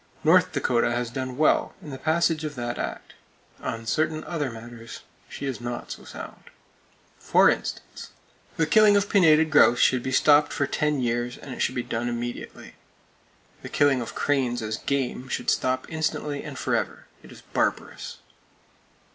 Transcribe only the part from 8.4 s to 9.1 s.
The killing of